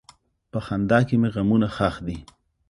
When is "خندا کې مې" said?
0.65-1.29